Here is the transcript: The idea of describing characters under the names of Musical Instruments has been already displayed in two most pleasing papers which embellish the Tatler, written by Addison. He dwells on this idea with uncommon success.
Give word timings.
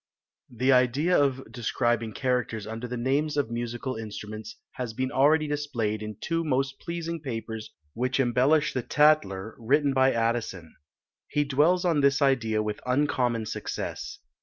The 0.49 0.71
idea 0.71 1.15
of 1.15 1.43
describing 1.51 2.13
characters 2.13 2.65
under 2.65 2.87
the 2.87 2.97
names 2.97 3.37
of 3.37 3.51
Musical 3.51 3.97
Instruments 3.97 4.55
has 4.71 4.93
been 4.95 5.11
already 5.11 5.45
displayed 5.47 6.01
in 6.01 6.17
two 6.19 6.43
most 6.43 6.79
pleasing 6.79 7.19
papers 7.21 7.71
which 7.93 8.19
embellish 8.19 8.73
the 8.73 8.81
Tatler, 8.81 9.53
written 9.59 9.93
by 9.93 10.11
Addison. 10.11 10.73
He 11.27 11.43
dwells 11.43 11.85
on 11.85 12.01
this 12.01 12.19
idea 12.19 12.63
with 12.63 12.81
uncommon 12.83 13.45
success. 13.45 14.17